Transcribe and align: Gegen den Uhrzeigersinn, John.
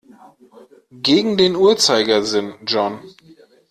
Gegen 0.89 1.37
den 1.37 1.55
Uhrzeigersinn, 1.55 2.55
John. 2.65 3.01